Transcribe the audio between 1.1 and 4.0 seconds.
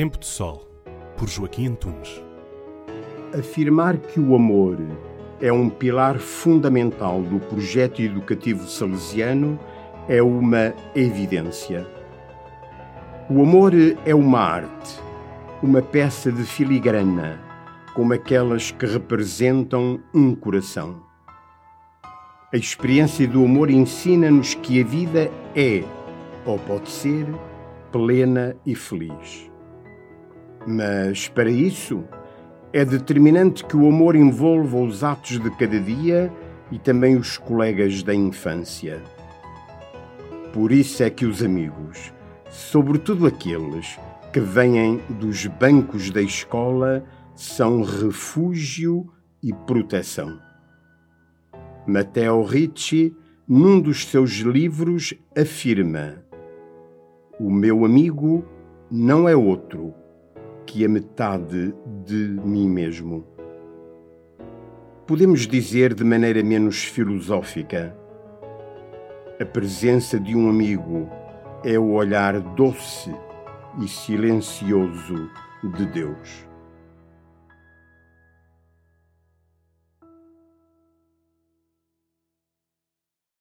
por Joaquim Antunes. Afirmar